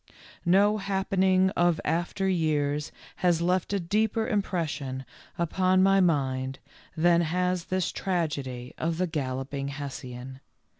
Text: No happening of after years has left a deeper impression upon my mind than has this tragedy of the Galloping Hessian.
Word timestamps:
No 0.47 0.79
happening 0.79 1.51
of 1.51 1.79
after 1.85 2.27
years 2.27 2.91
has 3.17 3.39
left 3.39 3.71
a 3.71 3.79
deeper 3.79 4.27
impression 4.27 5.05
upon 5.37 5.83
my 5.83 5.99
mind 5.99 6.57
than 6.97 7.21
has 7.21 7.65
this 7.65 7.91
tragedy 7.91 8.73
of 8.79 8.97
the 8.97 9.05
Galloping 9.05 9.67
Hessian. 9.67 10.39